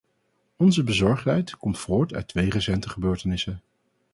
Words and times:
Onze 0.57 0.83
bezorgdheid 0.83 1.57
komt 1.57 1.77
voort 1.79 2.13
uit 2.13 2.27
twee 2.27 2.49
recente 2.49 2.89
gebeurtenissen. 2.89 3.61